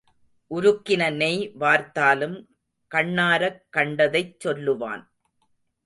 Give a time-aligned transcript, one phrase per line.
[0.49, 2.47] உருக்கின நெய் வார்த்தாலும்
[2.95, 5.07] கண்ணாரக் கண்டதைத் சொல்லுவான்.